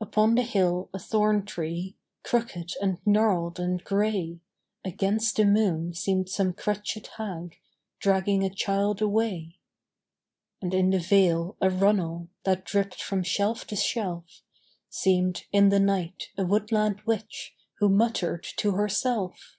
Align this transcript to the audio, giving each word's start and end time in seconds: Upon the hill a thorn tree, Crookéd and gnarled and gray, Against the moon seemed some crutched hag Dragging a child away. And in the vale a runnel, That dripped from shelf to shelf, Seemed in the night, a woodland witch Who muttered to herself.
Upon 0.00 0.36
the 0.36 0.44
hill 0.44 0.88
a 0.94 0.98
thorn 1.00 1.44
tree, 1.44 1.96
Crookéd 2.22 2.74
and 2.80 3.04
gnarled 3.04 3.58
and 3.58 3.82
gray, 3.82 4.38
Against 4.84 5.34
the 5.34 5.44
moon 5.44 5.92
seemed 5.92 6.28
some 6.28 6.52
crutched 6.52 7.04
hag 7.18 7.56
Dragging 7.98 8.44
a 8.44 8.54
child 8.54 9.02
away. 9.02 9.58
And 10.60 10.72
in 10.72 10.90
the 10.90 11.00
vale 11.00 11.56
a 11.60 11.68
runnel, 11.68 12.28
That 12.44 12.64
dripped 12.64 13.02
from 13.02 13.24
shelf 13.24 13.66
to 13.66 13.74
shelf, 13.74 14.42
Seemed 14.88 15.46
in 15.50 15.70
the 15.70 15.80
night, 15.80 16.28
a 16.38 16.44
woodland 16.44 17.00
witch 17.00 17.56
Who 17.78 17.88
muttered 17.88 18.46
to 18.58 18.76
herself. 18.76 19.56